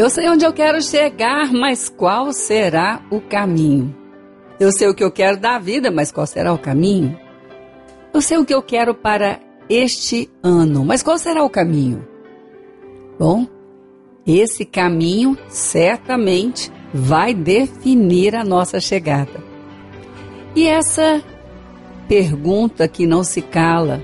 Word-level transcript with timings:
Eu 0.00 0.08
sei 0.08 0.30
onde 0.30 0.46
eu 0.46 0.52
quero 0.54 0.80
chegar, 0.80 1.52
mas 1.52 1.90
qual 1.90 2.32
será 2.32 3.02
o 3.10 3.20
caminho? 3.20 3.94
Eu 4.58 4.72
sei 4.72 4.88
o 4.88 4.94
que 4.94 5.04
eu 5.04 5.12
quero 5.12 5.36
da 5.36 5.58
vida, 5.58 5.90
mas 5.90 6.10
qual 6.10 6.26
será 6.26 6.54
o 6.54 6.58
caminho? 6.58 7.20
Eu 8.14 8.22
sei 8.22 8.38
o 8.38 8.44
que 8.46 8.54
eu 8.54 8.62
quero 8.62 8.94
para 8.94 9.38
este 9.68 10.30
ano, 10.42 10.86
mas 10.86 11.02
qual 11.02 11.18
será 11.18 11.44
o 11.44 11.50
caminho? 11.50 12.08
Bom, 13.18 13.46
esse 14.26 14.64
caminho 14.64 15.36
certamente 15.50 16.72
vai 16.94 17.34
definir 17.34 18.34
a 18.34 18.42
nossa 18.42 18.80
chegada. 18.80 19.44
E 20.56 20.66
essa 20.66 21.22
pergunta 22.08 22.88
que 22.88 23.04
não 23.04 23.22
se 23.22 23.42
cala: 23.42 24.02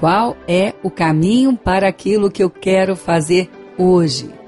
qual 0.00 0.34
é 0.48 0.72
o 0.82 0.90
caminho 0.90 1.58
para 1.58 1.88
aquilo 1.88 2.30
que 2.30 2.42
eu 2.42 2.48
quero 2.48 2.96
fazer 2.96 3.50
hoje? 3.76 4.39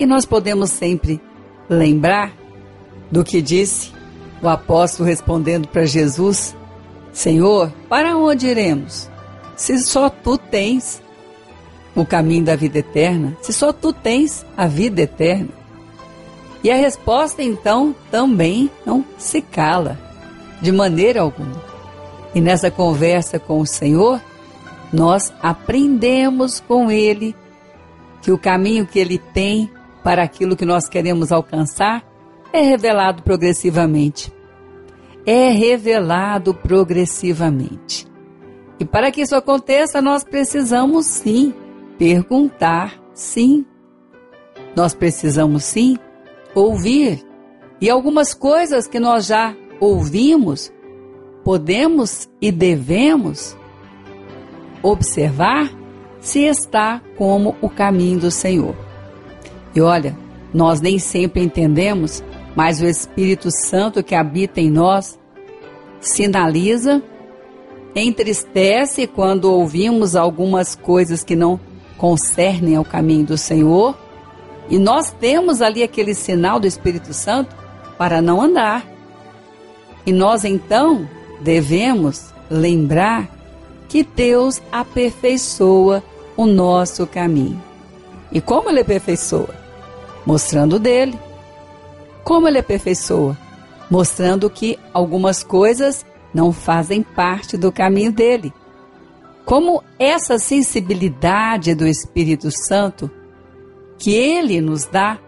E 0.00 0.06
nós 0.06 0.24
podemos 0.24 0.70
sempre 0.70 1.20
lembrar 1.68 2.32
do 3.10 3.22
que 3.22 3.42
disse 3.42 3.92
o 4.42 4.48
apóstolo 4.48 5.06
respondendo 5.06 5.68
para 5.68 5.84
Jesus: 5.84 6.56
Senhor, 7.12 7.70
para 7.86 8.16
onde 8.16 8.46
iremos? 8.46 9.10
Se 9.56 9.78
só 9.78 10.08
tu 10.08 10.38
tens 10.38 11.02
o 11.94 12.06
caminho 12.06 12.46
da 12.46 12.56
vida 12.56 12.78
eterna, 12.78 13.36
se 13.42 13.52
só 13.52 13.74
tu 13.74 13.92
tens 13.92 14.46
a 14.56 14.66
vida 14.66 15.02
eterna. 15.02 15.50
E 16.64 16.70
a 16.70 16.76
resposta 16.76 17.42
então 17.42 17.94
também 18.10 18.70
não 18.86 19.04
se 19.18 19.42
cala, 19.42 19.98
de 20.62 20.72
maneira 20.72 21.20
alguma. 21.20 21.62
E 22.34 22.40
nessa 22.40 22.70
conversa 22.70 23.38
com 23.38 23.60
o 23.60 23.66
Senhor, 23.66 24.18
nós 24.90 25.30
aprendemos 25.42 26.58
com 26.58 26.90
Ele 26.90 27.36
que 28.22 28.32
o 28.32 28.38
caminho 28.38 28.86
que 28.86 28.98
Ele 28.98 29.18
tem 29.18 29.70
para 30.02 30.22
aquilo 30.22 30.56
que 30.56 30.64
nós 30.64 30.88
queremos 30.88 31.30
alcançar 31.32 32.04
é 32.52 32.60
revelado 32.60 33.22
progressivamente. 33.22 34.32
É 35.26 35.50
revelado 35.50 36.54
progressivamente. 36.54 38.06
E 38.78 38.84
para 38.84 39.10
que 39.10 39.20
isso 39.20 39.36
aconteça, 39.36 40.00
nós 40.00 40.24
precisamos 40.24 41.06
sim 41.06 41.54
perguntar, 41.98 42.98
sim. 43.12 43.64
Nós 44.74 44.94
precisamos 44.94 45.64
sim 45.64 45.98
ouvir. 46.54 47.22
E 47.80 47.90
algumas 47.90 48.32
coisas 48.32 48.86
que 48.86 48.98
nós 48.98 49.26
já 49.26 49.54
ouvimos, 49.78 50.72
podemos 51.44 52.28
e 52.40 52.50
devemos 52.50 53.56
observar 54.82 55.70
se 56.20 56.44
está 56.44 57.02
como 57.16 57.56
o 57.60 57.68
caminho 57.68 58.20
do 58.20 58.30
Senhor. 58.30 58.74
E 59.74 59.80
olha, 59.80 60.16
nós 60.52 60.80
nem 60.80 60.98
sempre 60.98 61.42
entendemos, 61.42 62.22
mas 62.56 62.80
o 62.80 62.86
Espírito 62.86 63.50
Santo 63.50 64.02
que 64.02 64.14
habita 64.14 64.60
em 64.60 64.70
nós 64.70 65.18
sinaliza, 66.00 67.02
entristece 67.94 69.06
quando 69.06 69.44
ouvimos 69.52 70.16
algumas 70.16 70.74
coisas 70.74 71.22
que 71.22 71.36
não 71.36 71.60
concernem 71.98 72.76
ao 72.76 72.84
caminho 72.84 73.26
do 73.26 73.38
Senhor. 73.38 73.96
E 74.68 74.78
nós 74.78 75.10
temos 75.20 75.60
ali 75.60 75.82
aquele 75.82 76.14
sinal 76.14 76.58
do 76.58 76.66
Espírito 76.66 77.12
Santo 77.12 77.54
para 77.98 78.22
não 78.22 78.40
andar. 78.40 78.86
E 80.06 80.12
nós 80.12 80.44
então 80.44 81.08
devemos 81.40 82.32
lembrar 82.50 83.28
que 83.88 84.02
Deus 84.02 84.62
aperfeiçoa 84.72 86.02
o 86.36 86.46
nosso 86.46 87.06
caminho. 87.06 87.60
E 88.32 88.40
como 88.40 88.70
ele 88.70 88.80
aperfeiçoa? 88.80 89.59
Mostrando 90.26 90.78
dele. 90.78 91.18
Como 92.24 92.46
ele 92.46 92.58
aperfeiçoa? 92.58 93.36
Mostrando 93.90 94.48
que 94.48 94.78
algumas 94.92 95.42
coisas 95.42 96.04
não 96.32 96.52
fazem 96.52 97.02
parte 97.02 97.56
do 97.56 97.72
caminho 97.72 98.12
dele. 98.12 98.52
Como 99.44 99.82
essa 99.98 100.38
sensibilidade 100.38 101.74
do 101.74 101.86
Espírito 101.86 102.50
Santo 102.50 103.10
que 103.98 104.14
ele 104.14 104.60
nos 104.60 104.86
dá 104.86 105.18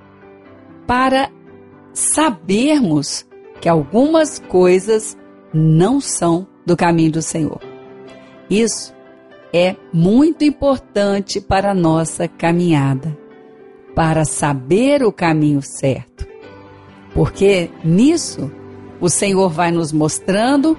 para 0.86 1.30
sabermos 1.92 3.26
que 3.60 3.68
algumas 3.68 4.38
coisas 4.38 5.16
não 5.52 6.00
são 6.00 6.46
do 6.64 6.76
caminho 6.76 7.12
do 7.12 7.22
Senhor. 7.22 7.60
Isso 8.48 8.94
é 9.52 9.76
muito 9.92 10.44
importante 10.44 11.40
para 11.40 11.72
a 11.72 11.74
nossa 11.74 12.26
caminhada 12.26 13.21
para 13.94 14.24
saber 14.24 15.02
o 15.02 15.12
caminho 15.12 15.62
certo. 15.62 16.26
Porque 17.14 17.70
nisso 17.84 18.50
o 19.00 19.08
Senhor 19.08 19.50
vai 19.50 19.70
nos 19.70 19.92
mostrando, 19.92 20.76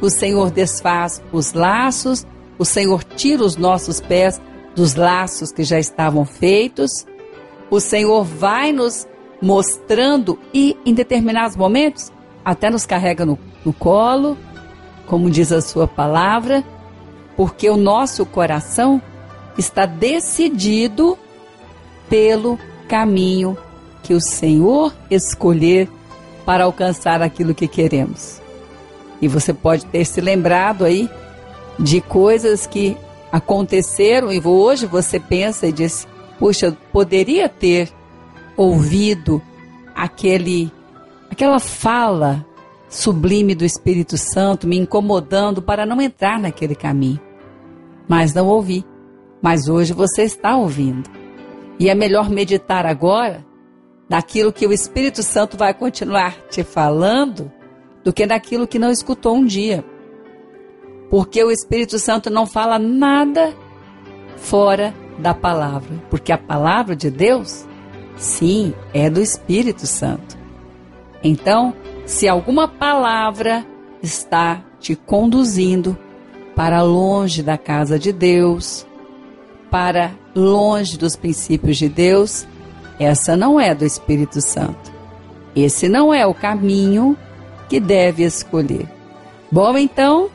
o 0.00 0.08
Senhor 0.08 0.50
desfaz 0.50 1.22
os 1.32 1.52
laços, 1.52 2.26
o 2.58 2.64
Senhor 2.64 3.04
tira 3.04 3.44
os 3.44 3.56
nossos 3.56 4.00
pés 4.00 4.40
dos 4.74 4.94
laços 4.94 5.52
que 5.52 5.62
já 5.62 5.78
estavam 5.78 6.24
feitos, 6.24 7.06
o 7.70 7.80
Senhor 7.80 8.24
vai 8.24 8.72
nos 8.72 9.06
mostrando 9.40 10.38
e 10.52 10.76
em 10.84 10.94
determinados 10.94 11.56
momentos 11.56 12.12
até 12.44 12.70
nos 12.70 12.86
carrega 12.86 13.24
no, 13.24 13.38
no 13.64 13.72
colo, 13.72 14.36
como 15.06 15.30
diz 15.30 15.52
a 15.52 15.60
sua 15.60 15.86
palavra, 15.86 16.64
porque 17.36 17.68
o 17.68 17.76
nosso 17.76 18.24
coração 18.26 19.00
está 19.56 19.86
decidido 19.86 21.18
pelo 22.08 22.58
caminho 22.88 23.56
que 24.02 24.14
o 24.14 24.20
Senhor 24.20 24.94
escolher 25.10 25.88
para 26.44 26.64
alcançar 26.64 27.20
aquilo 27.20 27.54
que 27.54 27.68
queremos. 27.68 28.40
E 29.20 29.28
você 29.28 29.52
pode 29.52 29.84
ter 29.86 30.04
se 30.04 30.20
lembrado 30.20 30.84
aí 30.84 31.10
de 31.78 32.00
coisas 32.00 32.66
que 32.66 32.96
aconteceram 33.30 34.32
e 34.32 34.40
hoje 34.40 34.86
você 34.86 35.20
pensa 35.20 35.66
e 35.66 35.72
diz: 35.72 36.06
puxa, 36.38 36.76
poderia 36.92 37.48
ter 37.48 37.92
ouvido 38.56 39.42
aquele 39.94 40.72
aquela 41.30 41.60
fala 41.60 42.44
sublime 42.88 43.54
do 43.54 43.64
Espírito 43.64 44.16
Santo 44.16 44.66
me 44.66 44.78
incomodando 44.78 45.60
para 45.60 45.84
não 45.84 46.00
entrar 46.00 46.38
naquele 46.38 46.74
caminho. 46.74 47.20
Mas 48.08 48.32
não 48.32 48.46
ouvi. 48.46 48.84
Mas 49.42 49.68
hoje 49.68 49.92
você 49.92 50.22
está 50.22 50.56
ouvindo. 50.56 51.17
E 51.78 51.88
é 51.88 51.94
melhor 51.94 52.28
meditar 52.28 52.86
agora 52.86 53.44
naquilo 54.08 54.52
que 54.52 54.66
o 54.66 54.72
Espírito 54.72 55.22
Santo 55.22 55.56
vai 55.56 55.74
continuar 55.74 56.34
te 56.48 56.64
falando 56.64 57.52
do 58.02 58.12
que 58.12 58.26
naquilo 58.26 58.66
que 58.66 58.78
não 58.78 58.90
escutou 58.90 59.36
um 59.36 59.44
dia. 59.44 59.84
Porque 61.10 61.42
o 61.42 61.50
Espírito 61.50 61.98
Santo 61.98 62.30
não 62.30 62.46
fala 62.46 62.78
nada 62.78 63.54
fora 64.36 64.94
da 65.18 65.34
palavra, 65.34 66.02
porque 66.10 66.32
a 66.32 66.38
palavra 66.38 66.94
de 66.94 67.10
Deus, 67.10 67.66
sim, 68.16 68.72
é 68.94 69.10
do 69.10 69.20
Espírito 69.20 69.86
Santo. 69.86 70.38
Então, 71.22 71.74
se 72.06 72.28
alguma 72.28 72.68
palavra 72.68 73.66
está 74.02 74.62
te 74.78 74.94
conduzindo 74.94 75.98
para 76.54 76.82
longe 76.82 77.42
da 77.42 77.58
casa 77.58 77.98
de 77.98 78.12
Deus, 78.12 78.86
para 79.70 80.12
longe 80.34 80.96
dos 80.96 81.16
princípios 81.16 81.76
de 81.76 81.88
Deus, 81.88 82.46
essa 82.98 83.36
não 83.36 83.60
é 83.60 83.74
do 83.74 83.84
Espírito 83.84 84.40
Santo. 84.40 84.92
Esse 85.54 85.88
não 85.88 86.12
é 86.12 86.26
o 86.26 86.34
caminho 86.34 87.16
que 87.68 87.80
deve 87.80 88.22
escolher. 88.22 88.88
Bom, 89.50 89.76
então, 89.76 90.30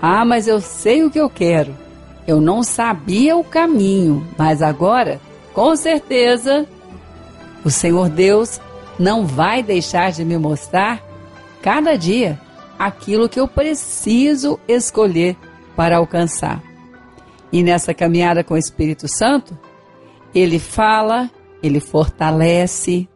ah, 0.00 0.24
mas 0.24 0.46
eu 0.46 0.60
sei 0.60 1.04
o 1.04 1.10
que 1.10 1.20
eu 1.20 1.28
quero. 1.28 1.74
Eu 2.26 2.40
não 2.40 2.62
sabia 2.62 3.36
o 3.36 3.44
caminho, 3.44 4.26
mas 4.36 4.62
agora, 4.62 5.20
com 5.54 5.76
certeza, 5.76 6.66
o 7.64 7.70
Senhor 7.70 8.08
Deus 8.08 8.60
não 8.98 9.26
vai 9.26 9.62
deixar 9.62 10.10
de 10.10 10.24
me 10.24 10.36
mostrar 10.36 11.02
cada 11.62 11.96
dia 11.96 12.38
aquilo 12.78 13.28
que 13.28 13.40
eu 13.40 13.46
preciso 13.48 14.58
escolher 14.66 15.36
para 15.74 15.96
alcançar. 15.96 16.62
E 17.56 17.62
nessa 17.62 17.94
caminhada 17.94 18.44
com 18.44 18.52
o 18.52 18.58
Espírito 18.58 19.08
Santo, 19.08 19.58
ele 20.34 20.58
fala, 20.58 21.30
ele 21.62 21.80
fortalece, 21.80 23.08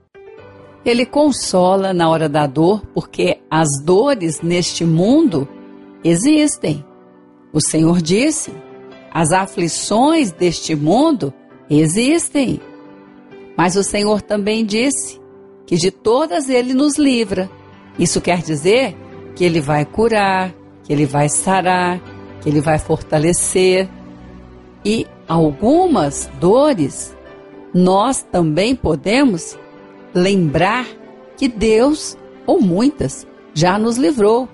ele 0.82 1.04
consola 1.04 1.92
na 1.92 2.08
hora 2.08 2.26
da 2.26 2.46
dor, 2.46 2.80
porque 2.94 3.36
as 3.50 3.68
dores 3.84 4.40
neste 4.40 4.82
mundo 4.82 5.46
existem. 6.02 6.82
O 7.52 7.60
Senhor 7.60 8.00
disse: 8.00 8.50
as 9.12 9.30
aflições 9.30 10.32
deste 10.32 10.74
mundo 10.74 11.34
existem. 11.68 12.62
Mas 13.58 13.76
o 13.76 13.84
Senhor 13.84 14.22
também 14.22 14.64
disse 14.64 15.20
que 15.66 15.76
de 15.76 15.90
todas 15.90 16.48
ele 16.48 16.72
nos 16.72 16.96
livra. 16.96 17.50
Isso 17.98 18.22
quer 18.22 18.40
dizer 18.40 18.96
que 19.36 19.44
ele 19.44 19.60
vai 19.60 19.84
curar, 19.84 20.50
que 20.82 20.94
ele 20.94 21.04
vai 21.04 21.28
sarar, 21.28 22.00
que 22.40 22.48
ele 22.48 22.62
vai 22.62 22.78
fortalecer. 22.78 23.86
E 24.84 25.06
algumas 25.28 26.30
dores 26.40 27.16
nós 27.72 28.22
também 28.22 28.74
podemos 28.74 29.58
lembrar 30.14 30.86
que 31.36 31.48
Deus, 31.48 32.16
ou 32.46 32.60
muitas, 32.60 33.26
já 33.54 33.78
nos 33.78 33.96
livrou 33.96 34.48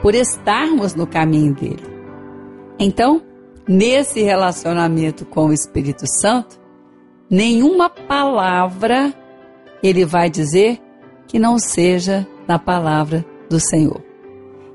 por 0.00 0.14
estarmos 0.14 0.94
no 0.94 1.06
caminho 1.06 1.54
dele. 1.54 1.84
Então, 2.78 3.22
nesse 3.68 4.22
relacionamento 4.22 5.24
com 5.24 5.46
o 5.46 5.52
Espírito 5.52 6.04
Santo, 6.06 6.58
nenhuma 7.30 7.88
palavra 7.88 9.14
ele 9.82 10.04
vai 10.04 10.30
dizer 10.30 10.80
que 11.26 11.38
não 11.38 11.58
seja 11.58 12.26
na 12.46 12.58
palavra 12.58 13.24
do 13.48 13.60
Senhor. 13.60 14.02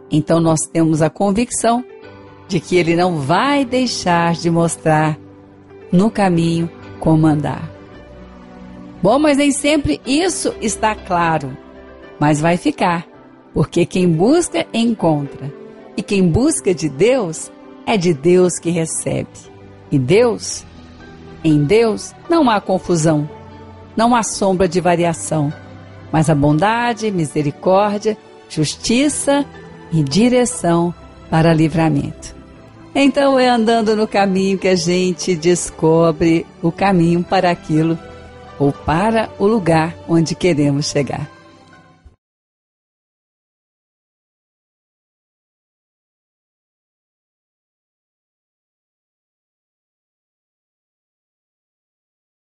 Então 0.10 0.40
nós 0.40 0.60
temos 0.72 1.02
a 1.02 1.10
convicção 1.10 1.84
de 2.48 2.60
que 2.60 2.78
ele 2.78 2.96
não 2.96 3.18
vai 3.18 3.66
deixar 3.66 4.34
de 4.34 4.50
mostrar 4.50 5.18
no 5.92 6.10
caminho 6.10 6.70
como 7.00 7.28
andar. 7.28 7.70
Bom, 9.02 9.20
mas 9.20 9.38
nem 9.38 9.52
sempre 9.52 10.02
isso 10.06 10.54
está 10.62 10.96
claro, 10.96 11.56
mas 12.20 12.42
vai 12.42 12.58
ficar, 12.58 13.06
porque 13.54 13.86
quem 13.86 14.10
busca 14.10 14.66
encontra, 14.74 15.54
e 15.96 16.02
quem 16.02 16.28
busca 16.28 16.74
de 16.74 16.90
Deus 16.90 17.52
é 17.86 17.96
de 17.96 18.14
Deus 18.14 18.60
que 18.60 18.70
recebe. 18.70 19.30
E 19.92 20.00
Deus, 20.00 20.66
em 21.44 21.64
Deus 21.64 22.14
não 22.30 22.50
há 22.50 22.60
confusão, 22.60 23.30
não 23.96 24.16
há 24.16 24.24
sombra 24.24 24.68
de 24.68 24.82
variação, 24.82 25.54
mas 26.12 26.30
a 26.30 26.36
bondade, 26.36 27.12
misericórdia, 27.12 28.18
justiça 28.50 29.46
e 29.92 30.04
direção 30.04 30.94
para 31.30 31.54
livramento. 31.54 32.37
Então 33.00 33.38
é 33.38 33.48
andando 33.48 33.96
no 33.96 34.08
caminho 34.08 34.58
que 34.58 34.68
a 34.68 34.76
gente 34.76 35.36
descobre 35.36 36.48
o 36.64 36.72
caminho 36.72 37.24
para 37.24 37.52
aquilo 37.52 37.96
ou 38.58 38.74
para 38.74 39.30
o 39.38 39.46
lugar 39.46 39.96
onde 40.10 40.34
queremos 40.34 40.90
chegar. 40.90 41.37